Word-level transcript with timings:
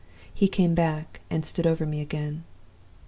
He 0.33 0.47
came 0.47 0.73
back, 0.73 1.21
and 1.29 1.45
stood 1.45 1.67
over 1.67 1.85
me 1.85 2.01
again. 2.01 2.43